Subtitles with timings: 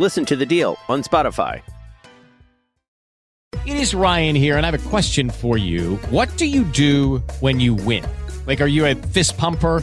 [0.00, 1.60] Listen to The Deal on Spotify.
[3.66, 5.96] It is Ryan here, and I have a question for you.
[6.10, 8.04] What do you do when you win?
[8.46, 9.82] Like, are you a fist pumper?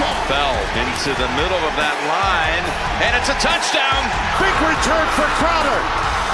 [0.00, 2.64] Fell into the middle of that line,
[3.04, 4.00] and it's a touchdown.
[4.40, 5.80] Big return for Crowder.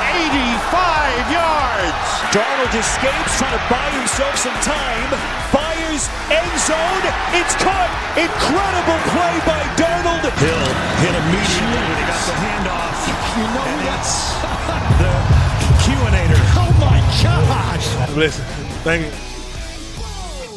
[0.07, 2.07] 85 yards.
[2.31, 5.11] Darnold escapes, trying to buy himself some time.
[5.51, 7.05] Fires end zone.
[7.35, 7.91] It's caught.
[8.15, 10.23] Incredible play by Darnold.
[10.39, 10.67] Hill
[11.03, 12.99] hit immediately when he got the handoff.
[13.35, 15.13] You know And that's it's the
[15.83, 16.39] QAnator.
[16.61, 17.87] oh my gosh.
[18.15, 18.45] Listen,
[18.87, 19.36] thank you.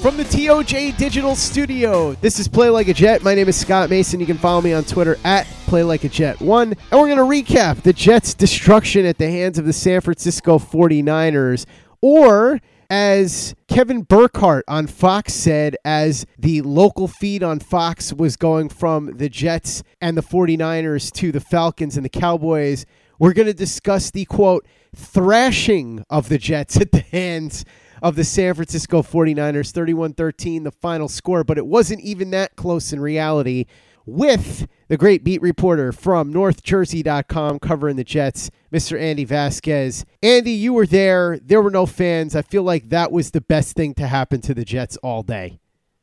[0.01, 3.21] From the TOJ Digital Studio, this is Play Like a Jet.
[3.21, 4.21] My name is Scott Mason.
[4.21, 6.71] You can follow me on Twitter at Play Like a Jet 1.
[6.71, 10.57] And we're going to recap the Jets' destruction at the hands of the San Francisco
[10.57, 11.65] 49ers,
[11.99, 18.69] or as Kevin Burkhardt on Fox said, as the local feed on Fox was going
[18.69, 22.85] from the Jets and the 49ers to the Falcons and the Cowboys,
[23.19, 27.65] we're going to discuss the quote, thrashing of the Jets at the hands
[28.01, 32.55] of the San Francisco 49ers, 31 13, the final score, but it wasn't even that
[32.55, 33.65] close in reality.
[34.05, 38.99] With the great beat reporter from NorthJersey.com covering the Jets, Mr.
[38.99, 40.03] Andy Vasquez.
[40.23, 41.37] Andy, you were there.
[41.43, 42.35] There were no fans.
[42.35, 45.59] I feel like that was the best thing to happen to the Jets all day.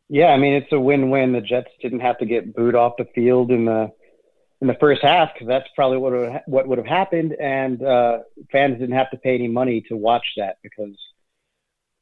[0.09, 1.33] Yeah, I mean it's a win-win.
[1.33, 3.91] The Jets didn't have to get booed off the field in the
[4.61, 8.19] in the first half because that's probably what would what would have happened, and uh,
[8.53, 10.97] fans didn't have to pay any money to watch that because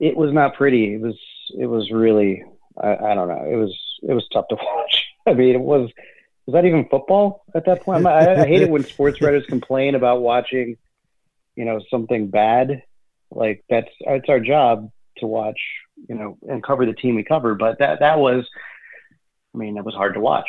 [0.01, 0.95] it was not pretty.
[0.95, 1.19] It was
[1.59, 2.43] it was really
[2.81, 3.45] I, I don't know.
[3.45, 5.05] It was it was tough to watch.
[5.27, 5.91] I mean, it was
[6.47, 8.07] was that even football at that point?
[8.07, 10.77] I, I hate it when sports writers complain about watching,
[11.57, 12.83] you know, something bad.
[13.31, 15.59] Like that's it's our job to watch,
[16.09, 17.55] you know, and cover the team we cover.
[17.55, 18.47] But that that was,
[19.55, 20.49] I mean, it was hard to watch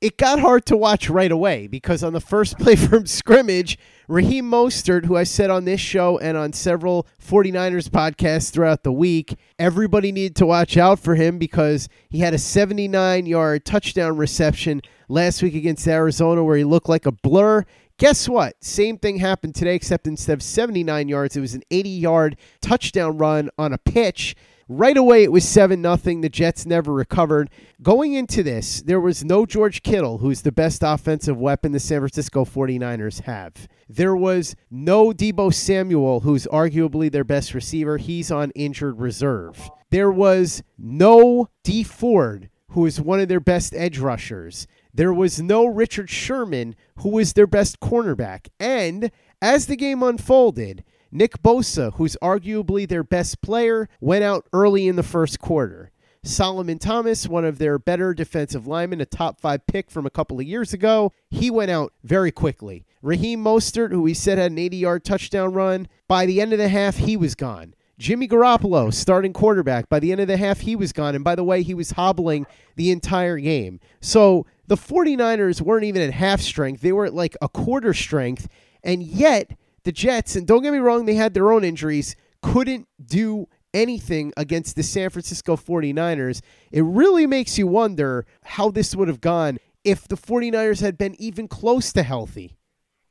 [0.00, 4.48] it got hard to watch right away because on the first play from scrimmage, Raheem
[4.50, 9.36] Mostert, who I said on this show and on several 49ers podcasts throughout the week,
[9.58, 14.82] everybody needed to watch out for him because he had a 79 yard touchdown reception
[15.08, 17.64] last week against Arizona where he looked like a blur.
[17.98, 18.54] Guess what?
[18.62, 23.18] Same thing happened today, except instead of 79 yards, it was an 80 yard touchdown
[23.18, 24.36] run on a pitch.
[24.70, 26.20] Right away, it was 7 0.
[26.20, 27.48] The Jets never recovered.
[27.80, 32.00] Going into this, there was no George Kittle, who's the best offensive weapon the San
[32.00, 33.66] Francisco 49ers have.
[33.88, 37.96] There was no Deebo Samuel, who's arguably their best receiver.
[37.96, 39.70] He's on injured reserve.
[39.88, 44.66] There was no Dee Ford, who is one of their best edge rushers.
[44.92, 48.48] There was no Richard Sherman, who was their best cornerback.
[48.60, 49.10] And
[49.40, 54.96] as the game unfolded, Nick Bosa, who's arguably their best player, went out early in
[54.96, 55.90] the first quarter.
[56.22, 60.38] Solomon Thomas, one of their better defensive linemen, a top five pick from a couple
[60.38, 62.84] of years ago, he went out very quickly.
[63.00, 66.58] Raheem Mostert, who we said had an 80 yard touchdown run, by the end of
[66.58, 67.74] the half, he was gone.
[67.98, 71.14] Jimmy Garoppolo, starting quarterback, by the end of the half, he was gone.
[71.14, 72.46] And by the way, he was hobbling
[72.76, 73.80] the entire game.
[74.00, 78.48] So the 49ers weren't even at half strength, they were at like a quarter strength.
[78.84, 79.56] And yet,
[79.88, 84.34] the Jets, and don't get me wrong, they had their own injuries, couldn't do anything
[84.36, 86.42] against the San Francisco 49ers.
[86.70, 91.16] It really makes you wonder how this would have gone if the 49ers had been
[91.18, 92.58] even close to healthy.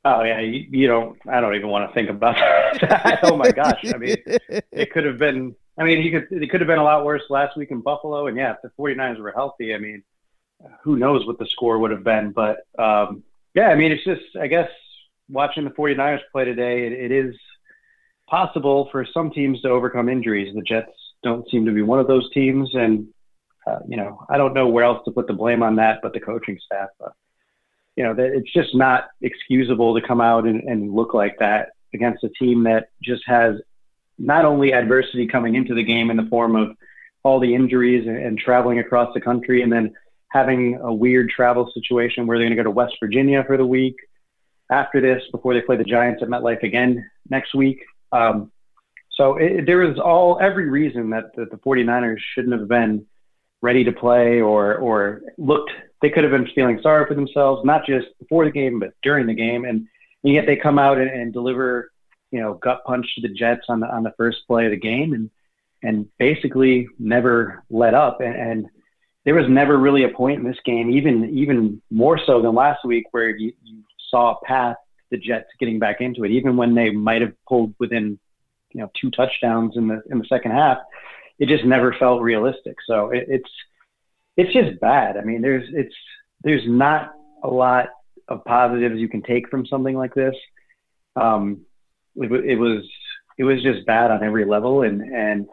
[0.04, 1.18] Oh yeah, you, you don't.
[1.28, 2.36] I don't even want to think about
[2.80, 3.18] that.
[3.24, 3.84] oh my gosh!
[3.92, 4.16] I mean,
[4.70, 5.56] it could have been.
[5.76, 6.28] I mean, he could.
[6.30, 8.28] It could have been a lot worse last week in Buffalo.
[8.28, 10.04] And yeah, if the 49ers were healthy, I mean,
[10.84, 12.30] who knows what the score would have been?
[12.30, 14.36] But um, yeah, I mean, it's just.
[14.40, 14.70] I guess
[15.28, 17.34] watching the 49ers play today, it, it is
[18.28, 20.54] possible for some teams to overcome injuries.
[20.54, 20.92] The Jets
[21.22, 23.08] don't seem to be one of those teams, and
[23.66, 26.12] uh, you know, I don't know where else to put the blame on that, but
[26.12, 26.88] the coaching staff.
[26.98, 27.12] But,
[27.96, 32.24] you know, it's just not excusable to come out and, and look like that against
[32.24, 33.56] a team that just has
[34.18, 36.76] not only adversity coming into the game in the form of
[37.24, 39.92] all the injuries and, and traveling across the country, and then
[40.30, 43.66] having a weird travel situation where they're going to go to West Virginia for the
[43.66, 43.96] week
[44.70, 47.80] after this before they play the Giants at MetLife again next week.
[48.12, 48.50] Um,
[49.18, 53.06] so it, there was all every reason that the, the 49ers shouldn't have been
[53.60, 57.84] ready to play or or looked they could have been feeling sorry for themselves not
[57.84, 59.86] just before the game but during the game and,
[60.22, 61.90] and yet they come out and, and deliver
[62.30, 64.76] you know gut punch to the Jets on the on the first play of the
[64.76, 65.28] game and
[65.82, 68.66] and basically never let up and, and
[69.24, 72.84] there was never really a point in this game even even more so than last
[72.84, 73.77] week where you, you
[74.10, 74.76] saw a path
[75.10, 78.18] the Jets getting back into it even when they might have pulled within
[78.72, 80.78] you know two touchdowns in the in the second half
[81.38, 82.76] it just never felt realistic.
[82.86, 83.50] So it, it's
[84.36, 85.16] it's just bad.
[85.16, 85.94] I mean, there's it's
[86.42, 87.12] there's not
[87.42, 87.86] a lot
[88.28, 90.34] of positives you can take from something like this.
[91.16, 91.64] Um,
[92.16, 92.84] it, it was
[93.38, 95.46] it was just bad on every level, and and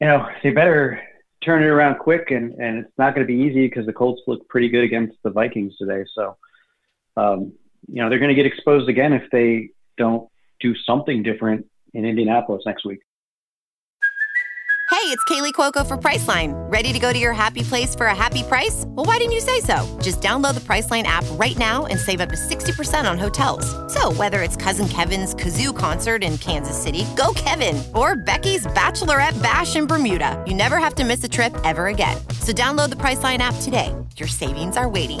[0.00, 1.00] you know they better
[1.44, 4.22] turn it around quick, and and it's not going to be easy because the Colts
[4.26, 6.04] look pretty good against the Vikings today.
[6.14, 6.36] So
[7.16, 7.52] um,
[7.88, 10.28] you know they're going to get exposed again if they don't
[10.60, 13.00] do something different in Indianapolis next week.
[14.90, 16.52] Hey, it's Kaley Cuoco for Priceline.
[16.72, 18.84] Ready to go to your happy place for a happy price?
[18.86, 19.86] Well, why didn't you say so?
[20.00, 23.66] Just download the Priceline app right now and save up to 60% on hotels.
[23.92, 29.42] So, whether it's Cousin Kevin's Kazoo concert in Kansas City, go Kevin, or Becky's Bachelorette
[29.42, 32.16] Bash in Bermuda, you never have to miss a trip ever again.
[32.40, 33.94] So, download the Priceline app today.
[34.16, 35.20] Your savings are waiting.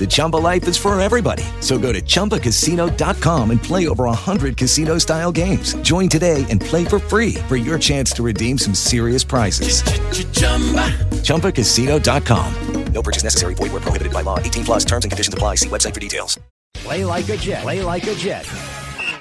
[0.00, 1.44] The Chumba life is for everybody.
[1.60, 5.74] So go to ChumbaCasino.com and play over 100 casino style games.
[5.82, 9.82] Join today and play for free for your chance to redeem some serious prizes.
[11.22, 12.82] ChumbaCasino.com.
[12.92, 13.54] No purchase necessary.
[13.54, 14.38] Void where prohibited by law.
[14.38, 15.56] 18 plus terms and conditions apply.
[15.56, 16.38] See website for details.
[16.74, 17.62] Play like a Jet.
[17.62, 18.46] Play like a Jet.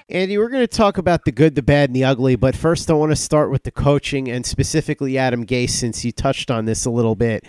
[0.09, 2.89] Andy, we're going to talk about the good, the bad, and the ugly, but first
[2.91, 6.65] I want to start with the coaching and specifically Adam Gase, since you touched on
[6.65, 7.45] this a little bit.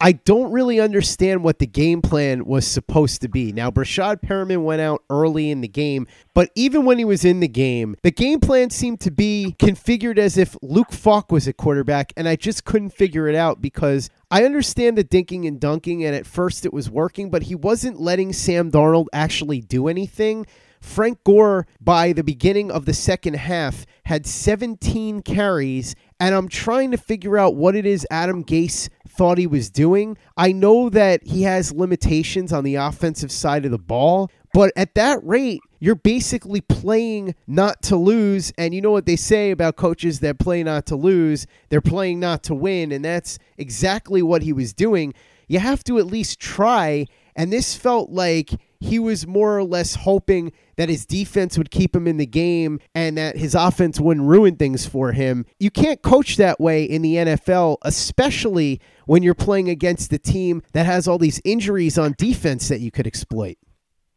[0.00, 3.52] I don't really understand what the game plan was supposed to be.
[3.52, 7.40] Now, Breshad Perriman went out early in the game, but even when he was in
[7.40, 11.56] the game, the game plan seemed to be configured as if Luke Falk was at
[11.56, 16.04] quarterback, and I just couldn't figure it out because I understand the dinking and dunking,
[16.04, 20.46] and at first it was working, but he wasn't letting Sam Darnold actually do anything.
[20.80, 26.92] Frank Gore, by the beginning of the second half, had 17 carries, and I'm trying
[26.92, 30.16] to figure out what it is Adam Gase thought he was doing.
[30.36, 34.94] I know that he has limitations on the offensive side of the ball, but at
[34.94, 38.52] that rate, you're basically playing not to lose.
[38.56, 41.46] And you know what they say about coaches that play not to lose?
[41.68, 42.92] They're playing not to win.
[42.92, 45.12] And that's exactly what he was doing.
[45.46, 47.06] You have to at least try.
[47.34, 51.94] And this felt like he was more or less hoping that his defense would keep
[51.94, 55.46] him in the game and that his offense wouldn't ruin things for him.
[55.58, 60.62] You can't coach that way in the NFL, especially when you're playing against a team
[60.72, 63.56] that has all these injuries on defense that you could exploit.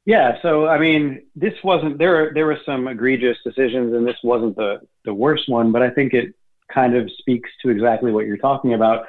[0.05, 2.31] Yeah, so I mean, this wasn't there.
[2.33, 5.71] There were some egregious decisions, and this wasn't the the worst one.
[5.71, 6.33] But I think it
[6.73, 9.05] kind of speaks to exactly what you're talking about.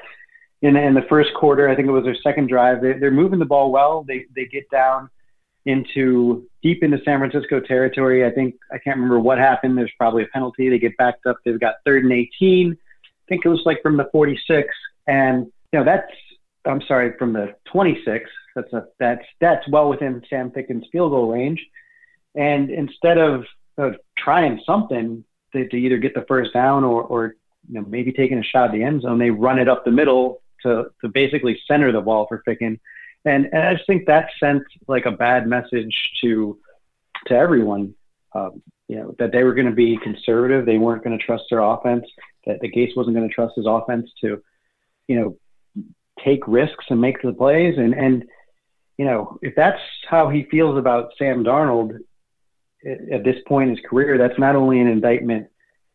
[0.61, 2.83] In in the first quarter, I think it was their second drive.
[2.83, 4.05] They, they're moving the ball well.
[4.07, 5.09] They they get down
[5.67, 8.25] into deep into San Francisco territory.
[8.25, 9.77] I think I can't remember what happened.
[9.77, 10.69] There's probably a penalty.
[10.69, 11.37] They get backed up.
[11.45, 12.73] They've got third and 18.
[12.73, 12.77] I
[13.29, 14.69] think it was like from the 46,
[15.07, 16.11] and you know that's
[16.65, 21.33] I'm sorry from the 26 that's a that's that's well within Sam Ficken's field goal
[21.33, 21.65] range.
[22.35, 23.45] And instead of
[23.79, 27.35] of trying something to, to, either get the first down or, or
[27.69, 29.91] you know maybe taking a shot at the end zone, they run it up the
[29.91, 32.79] middle to to basically center the ball for Ficken.
[33.25, 36.59] And, and I just think that sent like a bad message to
[37.27, 37.95] to everyone.
[38.35, 40.67] Um, you know that they were going to be conservative.
[40.67, 42.05] They weren't going to trust their offense.
[42.47, 44.43] That the Gase wasn't going to trust his offense to,
[45.07, 45.85] you know,
[46.25, 47.77] take risks and make the plays.
[47.77, 48.25] And and
[48.99, 51.99] you know, if that's how he feels about Sam Darnold
[52.85, 55.49] at this point in his career, that's not only an indictment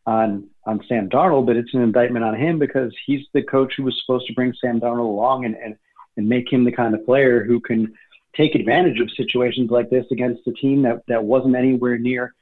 [0.05, 3.83] on on Sam Darnold, but it's an indictment on him because he's the coach who
[3.83, 5.75] was supposed to bring Sam Darnold along and and,
[6.17, 7.93] and make him the kind of player who can
[8.35, 12.33] take advantage of situations like this against a team that that wasn't anywhere near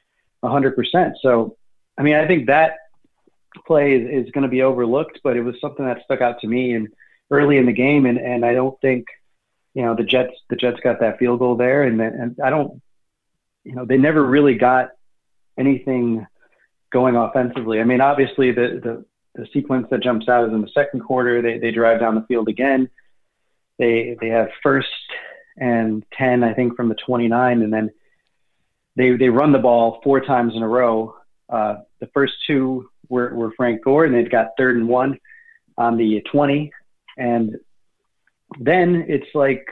[0.42, 1.12] 100%.
[1.22, 1.56] So,
[1.96, 2.74] I mean, I think that
[3.66, 6.46] play is, is going to be overlooked, but it was something that stuck out to
[6.46, 6.88] me and
[7.30, 9.06] early in the game, and and I don't think
[9.74, 12.80] you know the Jets the Jets got that field goal there, and and I don't
[13.64, 14.90] you know they never really got
[15.58, 16.26] anything
[16.92, 17.80] going offensively.
[17.80, 19.04] I mean, obviously the the
[19.34, 21.42] the sequence that jumps out is in the second quarter.
[21.42, 22.88] They they drive down the field again.
[23.78, 24.88] They they have first
[25.56, 27.90] and ten, I think, from the 29, and then
[28.96, 31.16] they they run the ball four times in a row.
[31.48, 35.18] Uh, the first two were, were Frank Gore, and they've got third and one
[35.76, 36.70] on the 20,
[37.18, 37.56] and
[38.60, 39.66] then it's like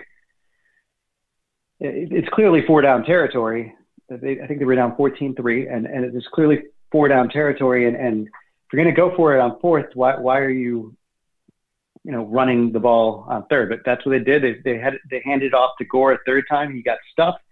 [1.80, 3.74] it's clearly four down territory.
[4.08, 6.58] They, I think they were down 14-3, and, and it's clearly
[6.92, 7.88] four down territory.
[7.88, 10.94] And, and if you're going to go for it on fourth, why, why are you,
[12.04, 13.68] you know, running the ball on third?
[13.68, 14.42] But that's what they did.
[14.42, 16.74] They, they had they handed off to Gore a third time.
[16.74, 17.42] He got stuffed,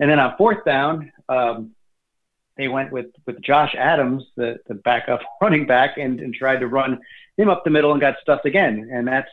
[0.00, 1.72] and then on fourth down, um,
[2.56, 6.68] they went with with Josh Adams, the the backup running back, and, and tried to
[6.68, 7.00] run
[7.36, 8.88] him up the middle and got stuffed again.
[8.92, 9.30] And that's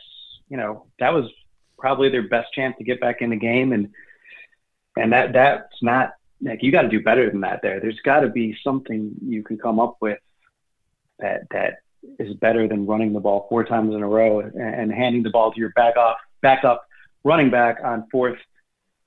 [0.48, 1.30] you know that was
[1.78, 3.90] probably their best chance to get back in the game and
[4.96, 8.20] and that that's not like you got to do better than that there there's got
[8.20, 10.18] to be something you can come up with
[11.18, 11.80] that that
[12.18, 15.30] is better than running the ball four times in a row and, and handing the
[15.30, 16.86] ball to your back off back up
[17.24, 18.38] running back on fourth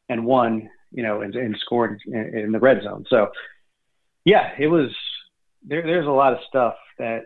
[0.09, 3.05] and one you know and, and scored in, in the red zone.
[3.09, 3.29] So
[4.25, 4.89] yeah it was
[5.63, 7.25] there, there's a lot of stuff that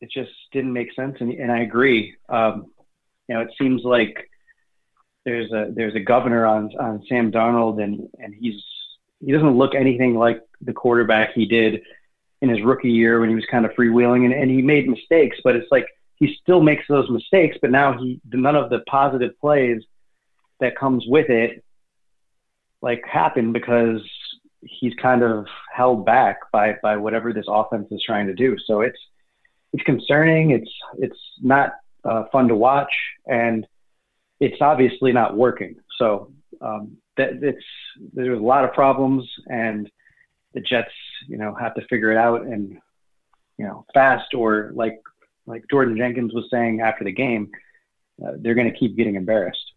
[0.00, 1.16] it just didn't make sense.
[1.20, 2.16] And, and I agree.
[2.28, 2.72] Um,
[3.28, 4.28] you know, it seems like
[5.24, 8.62] there's a there's a governor on on Sam Darnold, and and he's
[9.24, 11.82] he doesn't look anything like the quarterback he did
[12.42, 15.36] in his rookie year when he was kind of freewheeling, and, and he made mistakes,
[15.44, 19.32] but it's like he still makes those mistakes, but now he none of the positive
[19.40, 19.82] plays
[20.60, 21.64] that comes with it
[22.82, 24.00] like happen because
[24.62, 28.56] he's kind of held back by by whatever this offense is trying to do.
[28.66, 28.98] So it's
[29.72, 30.50] it's concerning.
[30.50, 31.72] It's it's not
[32.04, 32.92] uh, fun to watch,
[33.26, 33.66] and
[34.40, 35.76] it's obviously not working.
[35.98, 37.64] So um, that it's
[38.12, 39.90] there's a lot of problems, and
[40.54, 40.92] the Jets,
[41.28, 42.78] you know, have to figure it out and
[43.58, 45.00] you know fast, or like
[45.46, 47.50] like Jordan Jenkins was saying after the game,
[48.24, 49.72] uh, they're going to keep getting embarrassed.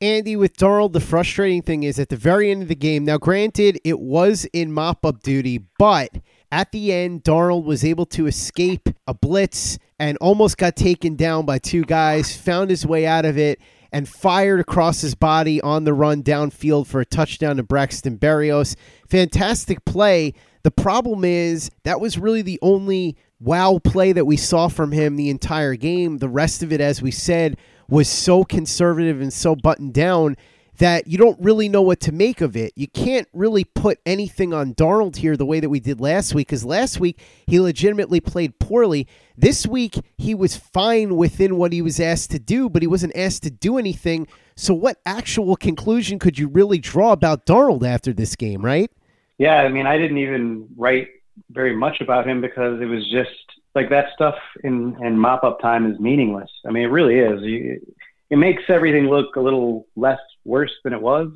[0.00, 3.04] Andy, with Darnold, the frustrating thing is at the very end of the game.
[3.04, 6.10] Now, granted, it was in mop up duty, but
[6.52, 11.46] at the end, Darnold was able to escape a blitz and almost got taken down
[11.46, 13.60] by two guys, found his way out of it,
[13.94, 18.74] and fired across his body on the run downfield for a touchdown to Braxton Berrios.
[19.08, 20.34] Fantastic play.
[20.64, 25.14] The problem is that was really the only wow play that we saw from him
[25.14, 26.18] the entire game.
[26.18, 27.56] The rest of it, as we said,
[27.88, 30.36] was so conservative and so buttoned down
[30.78, 32.72] that you don't really know what to make of it.
[32.74, 36.48] You can't really put anything on Darnold here the way that we did last week
[36.48, 39.06] because last week he legitimately played poorly.
[39.36, 43.16] This week he was fine within what he was asked to do, but he wasn't
[43.16, 44.26] asked to do anything.
[44.56, 48.90] So, what actual conclusion could you really draw about Darnold after this game, right?
[49.38, 51.08] Yeah, I mean, I didn't even write
[51.50, 53.30] very much about him because it was just
[53.74, 56.50] like that stuff in in mop up time is meaningless.
[56.66, 57.42] I mean, it really is.
[57.42, 57.94] You,
[58.30, 61.28] it makes everything look a little less worse than it was,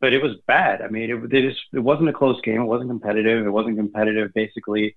[0.00, 0.82] but it was bad.
[0.82, 2.60] I mean, it, it just it wasn't a close game.
[2.60, 3.46] It wasn't competitive.
[3.46, 4.96] It wasn't competitive basically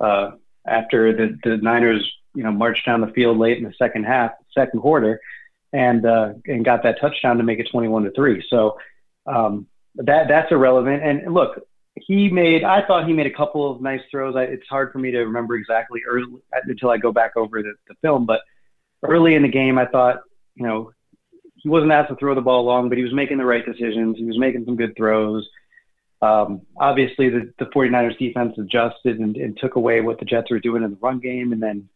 [0.00, 0.32] uh,
[0.66, 4.32] after the the Niners you know marched down the field late in the second half,
[4.54, 5.20] second quarter,
[5.72, 8.44] and uh, and got that touchdown to make it twenty one to three.
[8.48, 8.78] So
[9.26, 11.02] um, that that's irrelevant.
[11.02, 14.36] And look, he made I thought he made a couple of nice throws.
[14.36, 17.74] I, it's hard for me to remember exactly early, until I go back over the,
[17.88, 18.40] the film, but
[19.02, 20.20] early in the game, I thought,
[20.54, 20.92] you know,
[21.66, 24.16] he wasn't asked to throw the ball long, but he was making the right decisions.
[24.16, 25.48] He was making some good throws.
[26.22, 30.60] Um, obviously, the, the 49ers defense adjusted and, and, took away what the Jets were
[30.60, 31.52] doing in the run game.
[31.52, 31.88] And then,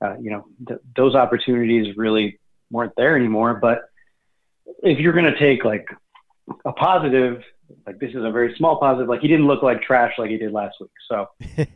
[0.00, 2.38] uh, you know, th- those opportunities really
[2.70, 3.54] weren't there anymore.
[3.54, 3.80] But
[4.84, 5.88] if you're going to take like
[6.64, 7.42] a positive,
[7.88, 10.38] like this is a very small positive, like he didn't look like trash like he
[10.38, 10.90] did last week.
[11.08, 11.26] So,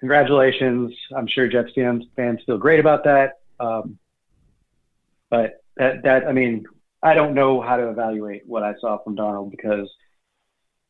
[0.00, 0.92] congratulations.
[1.16, 3.38] I'm sure Jets fans, fans feel great about that.
[3.60, 3.96] Um,
[5.30, 6.66] but that that I mean,
[7.02, 9.90] I don't know how to evaluate what I saw from Darnold because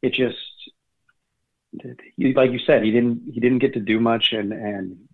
[0.02, 0.36] it just
[2.18, 5.08] like you said, he didn't he didn't get to do much, and and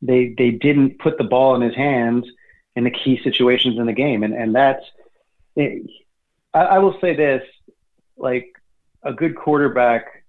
[0.00, 2.26] they they didn't put the ball in his hands
[2.76, 4.84] in the key situations in the game, and and that's.
[5.54, 5.88] It,
[6.54, 7.42] I, I will say this,
[8.16, 8.46] like
[9.02, 10.24] a good quarterback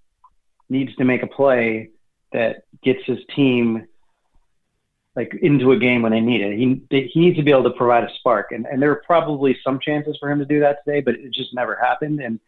[0.69, 1.89] needs to make a play
[2.31, 3.86] that gets his team
[5.15, 6.58] like into a game when they need it.
[6.58, 9.58] He he needs to be able to provide a spark, and and there are probably
[9.63, 12.20] some chances for him to do that today, but it just never happened.
[12.20, 12.39] And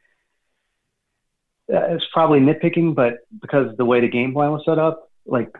[1.71, 5.55] uh, it's probably nitpicking, but because the way the game plan was set up, like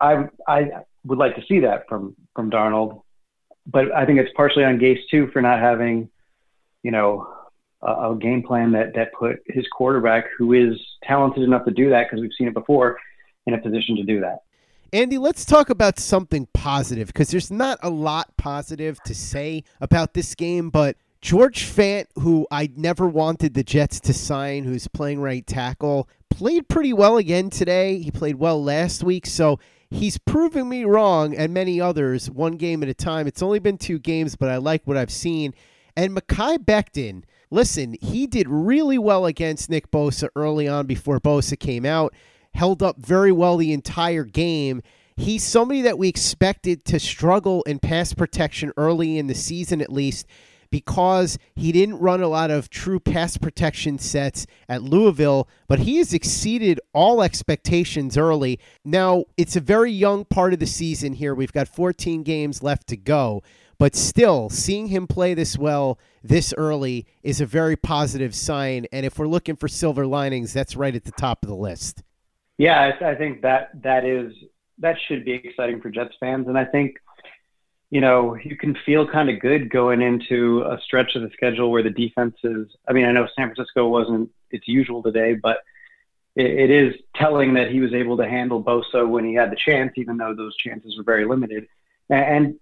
[0.00, 0.70] I I
[1.04, 3.02] would like to see that from from Darnold,
[3.66, 6.10] but I think it's partially on Gase too for not having,
[6.82, 7.26] you know,
[7.82, 11.88] a, a game plan that that put his quarterback, who is talented enough to do
[11.90, 12.98] that because we've seen it before,
[13.46, 14.40] in a position to do that.
[14.92, 20.14] Andy, let's talk about something positive because there's not a lot positive to say about
[20.14, 25.20] this game, but George Fant, who I never wanted the Jets to sign, who's playing
[25.20, 27.98] right tackle, played pretty well again today.
[27.98, 32.82] He played well last week, so he's proving me wrong and many others one game
[32.82, 33.28] at a time.
[33.28, 35.54] It's only been two games, but I like what I've seen.
[35.96, 41.56] And Mekhi Becton, listen, he did really well against Nick Bosa early on before Bosa
[41.56, 42.12] came out
[42.54, 44.82] held up very well the entire game.
[45.16, 49.92] He's somebody that we expected to struggle in pass protection early in the season, at
[49.92, 50.26] least,
[50.70, 55.98] because he didn't run a lot of true pass protection sets at Louisville, but he
[55.98, 58.58] has exceeded all expectations early.
[58.84, 61.34] Now, it's a very young part of the season here.
[61.34, 63.42] We've got 14 games left to go,
[63.78, 68.86] but still, seeing him play this well this early is a very positive sign.
[68.92, 72.02] And if we're looking for silver linings, that's right at the top of the list.
[72.60, 74.34] Yeah, I, I think that that is
[74.80, 76.98] that should be exciting for Jets fans, and I think
[77.88, 81.70] you know you can feel kind of good going into a stretch of the schedule
[81.70, 82.66] where the defense is.
[82.86, 85.62] I mean, I know San Francisco wasn't its usual today, but
[86.36, 89.56] it, it is telling that he was able to handle Bosa when he had the
[89.56, 91.66] chance, even though those chances were very limited.
[92.10, 92.60] And, and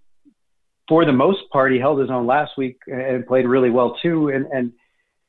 [0.89, 4.29] for the most part, he held his own last week and played really well too.
[4.29, 4.73] And and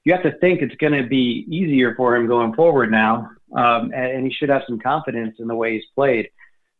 [0.03, 3.91] you have to think it's going to be easier for him going forward now um,
[3.93, 6.29] and, and, he should have some confidence in the way he's played.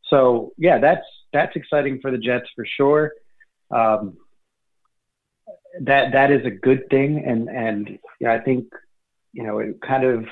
[0.10, 3.14] So yeah, that's that's exciting for the Jets for sure.
[3.72, 4.18] Um,
[5.82, 8.72] that that is a good thing, and and yeah, I think
[9.34, 10.26] you know it kind of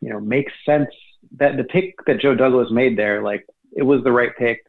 [0.00, 0.90] you know makes sense
[1.38, 4.64] that the pick that Joe Douglas made there, like it was the right pick.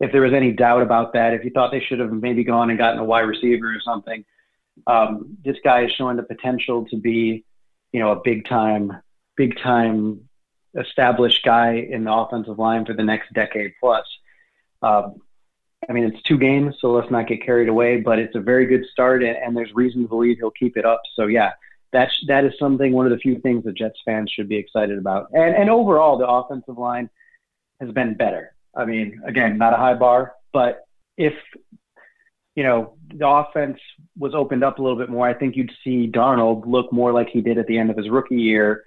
[0.00, 2.70] If there was any doubt about that, if you thought they should have maybe gone
[2.70, 4.24] and gotten a wide receiver or something,
[4.86, 7.44] um, this guy is showing the potential to be,
[7.92, 8.92] you know, a big time,
[9.36, 10.28] big time
[10.78, 14.04] established guy in the offensive line for the next decade plus.
[14.82, 15.20] Um,
[15.88, 18.00] I mean, it's two games, so let's not get carried away.
[18.00, 20.84] But it's a very good start, and, and there's reason to believe he'll keep it
[20.84, 21.02] up.
[21.14, 21.52] So yeah,
[21.92, 22.92] that's that is something.
[22.92, 25.28] One of the few things that Jets fans should be excited about.
[25.32, 27.10] And and overall, the offensive line
[27.80, 28.54] has been better.
[28.74, 31.34] I mean, again, not a high bar, but if
[32.54, 33.78] you know the offense
[34.18, 37.28] was opened up a little bit more, I think you'd see Darnold look more like
[37.28, 38.84] he did at the end of his rookie year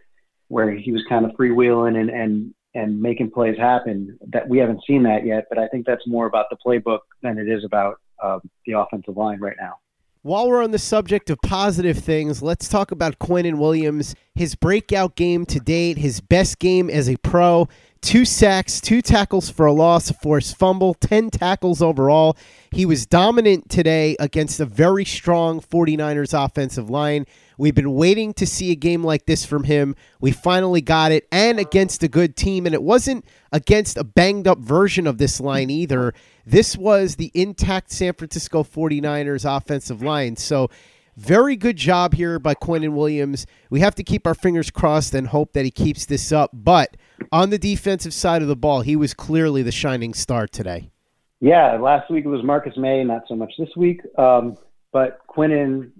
[0.49, 4.17] where he was kind of freewheeling and and and making plays happen.
[4.27, 7.37] That we haven't seen that yet, but I think that's more about the playbook than
[7.37, 9.75] it is about uh, the offensive line right now.
[10.23, 14.13] While we're on the subject of positive things, let's talk about Quinnen Williams.
[14.35, 17.69] His breakout game to date, his best game as a pro.
[18.01, 22.35] Two sacks, two tackles for a loss, a forced fumble, 10 tackles overall.
[22.71, 27.25] He was dominant today against a very strong 49ers offensive line.
[27.57, 29.95] We've been waiting to see a game like this from him.
[30.21, 32.65] We finally got it, and against a good team.
[32.65, 36.13] And it wasn't against a banged up version of this line either.
[36.45, 40.35] This was the intact San Francisco 49ers offensive line.
[40.35, 40.69] So,
[41.15, 43.47] very good job here by Quinnen Williams.
[43.71, 46.51] We have to keep our fingers crossed and hope that he keeps this up.
[46.53, 46.95] But
[47.31, 50.91] on the defensive side of the ball, he was clearly the shining star today.
[51.39, 54.01] Yeah, last week it was Marcus Maye, not so much this week.
[54.17, 54.57] Um,
[54.91, 55.91] but Quinnen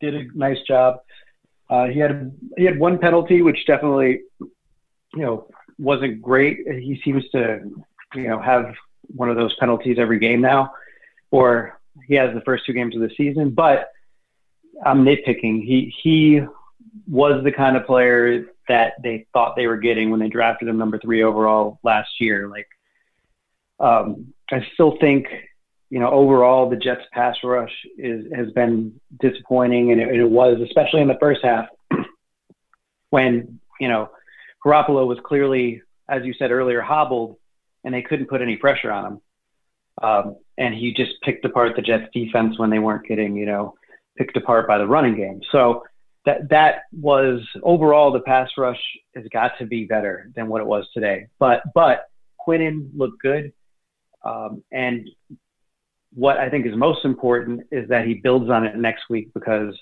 [0.00, 1.00] did a nice job.
[1.68, 5.48] Uh, he had he had one penalty, which definitely, you know,
[5.78, 6.58] wasn't great.
[6.66, 7.60] He seems to,
[8.14, 8.74] you know, have
[9.08, 10.72] one of those penalties every game now,
[11.30, 13.50] or he has the first two games of the season.
[13.50, 13.90] But
[14.84, 15.64] I'm nitpicking.
[15.64, 16.42] He he
[17.08, 20.78] was the kind of player that they thought they were getting when they drafted him
[20.78, 22.48] number three overall last year.
[22.48, 22.68] Like,
[23.78, 25.26] um, I still think,
[25.90, 30.58] you know, overall the Jets pass rush is has been disappointing, and it, it was
[30.64, 31.66] especially in the first half
[33.10, 34.10] when you know
[34.64, 37.36] Garoppolo was clearly, as you said earlier, hobbled,
[37.84, 39.20] and they couldn't put any pressure on him.
[40.02, 43.74] Um, and he just picked apart the Jets defense when they weren't getting, you know,
[44.18, 45.40] picked apart by the running game.
[45.52, 45.84] So
[46.24, 48.80] that that was overall the pass rush
[49.14, 51.28] has got to be better than what it was today.
[51.38, 52.06] But but
[52.46, 53.52] Quinnen looked good,
[54.24, 55.08] um, and
[56.16, 59.74] what I think is most important is that he builds on it next week because,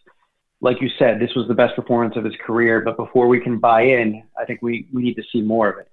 [0.60, 2.80] like you said, this was the best performance of his career.
[2.80, 5.78] But before we can buy in, I think we we need to see more of
[5.78, 5.88] it.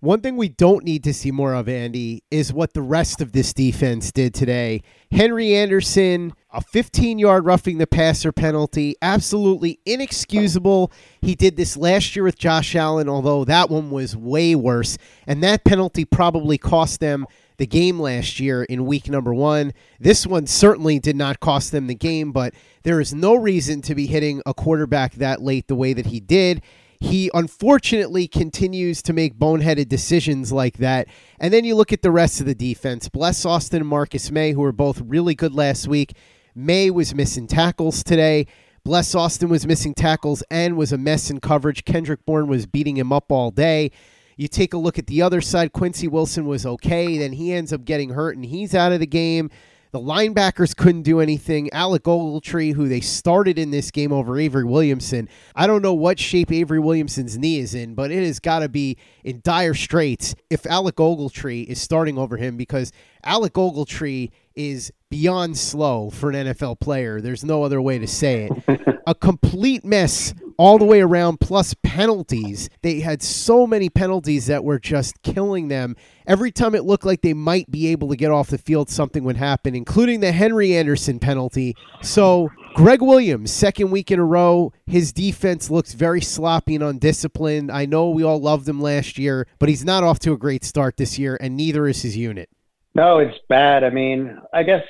[0.00, 3.32] One thing we don't need to see more of, Andy, is what the rest of
[3.32, 4.82] this defense did today.
[5.10, 10.92] Henry Anderson, a 15 yard roughing the passer penalty, absolutely inexcusable.
[11.22, 14.98] He did this last year with Josh Allen, although that one was way worse.
[15.26, 17.26] And that penalty probably cost them
[17.58, 19.72] the game last year in week number one.
[19.98, 23.94] This one certainly did not cost them the game, but there is no reason to
[23.94, 26.62] be hitting a quarterback that late the way that he did
[27.00, 31.08] he unfortunately continues to make boneheaded decisions like that.
[31.38, 33.08] And then you look at the rest of the defense.
[33.08, 36.14] Bless Austin and Marcus Maye, who were both really good last week.
[36.54, 38.46] Maye was missing tackles today.
[38.84, 41.84] Bless Austin was missing tackles and was a mess in coverage.
[41.84, 43.90] Kendrick Bourne was beating him up all day.
[44.36, 45.72] You take a look at the other side.
[45.72, 47.18] Quincy Wilson was okay.
[47.18, 49.50] Then he ends up getting hurt and he's out of the game.
[49.92, 51.72] The linebackers couldn't do anything.
[51.72, 56.18] Alec Ogletree, who they started in this game over Avery Williamson, I don't know what
[56.18, 60.34] shape Avery Williamson's knee is in, but it has got to be in dire straits
[60.50, 62.92] if Alec Ogletree is starting over him because
[63.24, 67.22] Alec Ogletree is beyond slow for an NFL player.
[67.22, 69.00] There's no other way to say it.
[69.06, 72.68] a complete mess all the way around, plus penalties.
[72.82, 75.96] They had so many penalties that were just killing them.
[76.26, 79.24] Every time it looked like they might be able to get off the field, something
[79.24, 81.74] would happen, including the Henry Anderson penalty.
[82.02, 87.70] So, Gregg Williams, second week in a row, his defense looks very sloppy and undisciplined.
[87.70, 90.64] I know we all loved him last year, but he's not off to a great
[90.64, 92.50] start this year, and neither is his unit.
[92.94, 93.84] No, it's bad.
[93.84, 94.84] I mean, I guess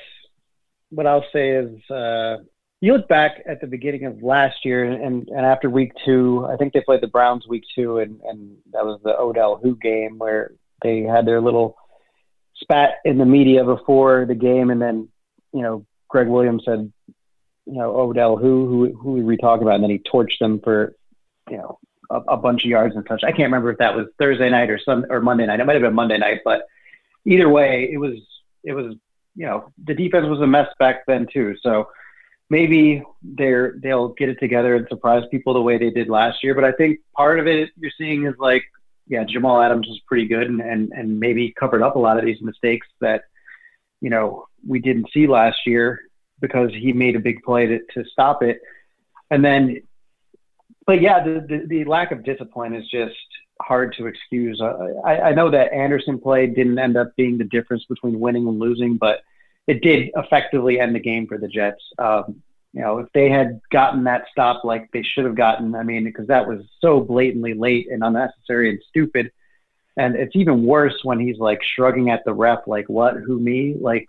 [0.89, 2.37] what I'll say is uh,
[2.79, 6.57] you look back at the beginning of last year and, and after week two, I
[6.57, 10.19] think they played the Browns week two, and, and that was the Odell Who game
[10.19, 10.51] where
[10.83, 11.75] they had their little
[12.55, 15.09] spat in the media before the game, and then
[15.53, 16.91] you know Gregg Williams said,
[17.65, 20.59] you know Odell Who who who were we talking about, and then he torched them
[20.63, 20.95] for
[21.49, 21.79] you know
[22.11, 23.23] a, a bunch of yards and such.
[23.23, 25.59] I can't remember if that was Thursday night or some or Monday night.
[25.59, 26.67] It might have been Monday night, but
[27.25, 28.17] either way, it was
[28.63, 28.95] it was
[29.35, 31.55] you know the defense was a mess back then too.
[31.63, 31.87] So
[32.49, 36.55] maybe they're they'll get it together and surprise people the way they did last year.
[36.55, 38.63] But I think part of it you're seeing is like,
[39.07, 42.25] yeah, Jamal Adams was pretty good and and, and maybe covered up a lot of
[42.25, 43.23] these mistakes that
[44.01, 46.01] you know we didn't see last year
[46.39, 48.61] because he made a big play to, to stop it.
[49.31, 49.81] And then,
[50.85, 53.15] but yeah, the, the, the lack of discipline is just
[53.61, 54.61] hard to excuse.
[54.61, 58.59] I, I know that Anderson play didn't end up being the difference between winning and
[58.59, 59.21] losing, but
[59.67, 61.81] it did effectively end the game for the Jets.
[61.99, 62.41] Um,
[62.73, 66.03] you know, if they had gotten that stop like they should have gotten, I mean,
[66.03, 69.31] because that was so blatantly late and unnecessary and stupid.
[69.97, 73.75] And it's even worse when he's like shrugging at the ref, like, what, who, me?
[73.79, 74.05] Like,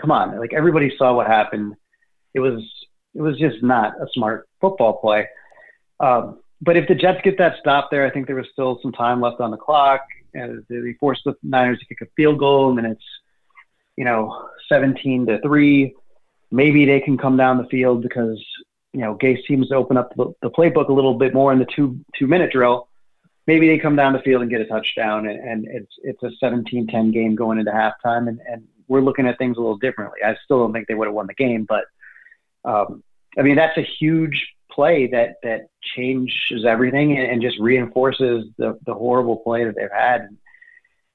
[0.00, 0.38] come on.
[0.38, 1.74] Like, everybody saw what happened.
[2.32, 2.62] It was,
[3.14, 5.26] it was just not a smart football play.
[5.98, 8.92] Um, but if the Jets get that stop there, I think there was still some
[8.92, 10.02] time left on the clock.
[10.32, 13.04] And they forced the Niners to kick a field goal, and then it's,
[13.96, 15.94] you know, 17 to 3
[16.52, 18.38] maybe they can come down the field because
[18.92, 21.58] you know Gase seems to open up the, the playbook a little bit more in
[21.58, 22.88] the two two minute drill.
[23.48, 26.44] Maybe they come down the field and get a touchdown, and, and it's it's a
[26.44, 30.20] 17-10 game going into halftime, and, and we're looking at things a little differently.
[30.24, 31.84] I still don't think they would have won the game, but
[32.64, 33.02] um,
[33.36, 38.78] I mean that's a huge play that that changes everything and, and just reinforces the
[38.86, 40.28] the horrible play that they've had.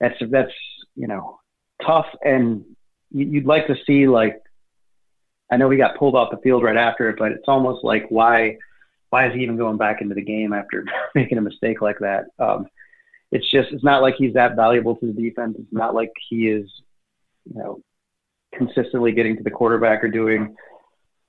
[0.01, 0.51] That's that's
[0.95, 1.39] you know
[1.85, 2.63] tough, and
[3.11, 4.41] you'd like to see like
[5.51, 8.05] I know he got pulled off the field right after it, but it's almost like
[8.09, 8.57] why
[9.09, 10.85] why is he even going back into the game after
[11.15, 12.25] making a mistake like that?
[12.39, 12.67] Um,
[13.31, 15.55] it's just it's not like he's that valuable to the defense.
[15.59, 16.69] It's not like he is,
[17.45, 17.81] you know,
[18.53, 20.55] consistently getting to the quarterback or doing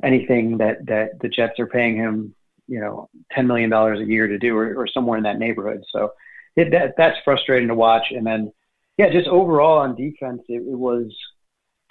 [0.02, 2.34] anything that that the Jets are paying him,
[2.66, 5.82] you know, ten million dollars a year to do, or, or somewhere in that neighborhood.
[5.92, 6.12] So
[6.56, 8.06] it, that that's frustrating to watch.
[8.10, 8.52] And then,
[8.98, 11.16] yeah, just overall on defense, it, it was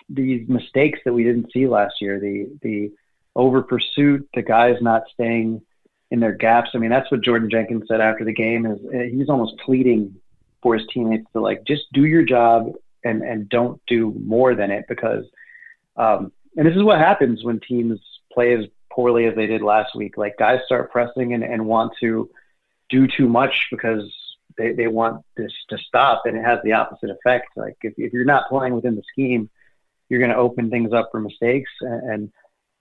[0.09, 2.19] these mistakes that we didn't see last year.
[2.19, 2.91] The the
[3.35, 5.61] over pursuit, the guys not staying
[6.11, 6.71] in their gaps.
[6.73, 8.65] I mean, that's what Jordan Jenkins said after the game.
[8.65, 10.15] Is uh, he's almost pleading
[10.61, 14.69] for his teammates to like just do your job and and don't do more than
[14.69, 15.25] it because.
[15.95, 17.99] Um, and this is what happens when teams
[18.31, 20.17] play as poorly as they did last week.
[20.17, 22.29] Like guys start pressing and, and want to
[22.89, 24.11] do too much because
[24.57, 27.47] they, they want this to stop and it has the opposite effect.
[27.55, 29.49] Like if, if you're not playing within the scheme,
[30.09, 31.71] you're going to open things up for mistakes.
[31.81, 32.31] And,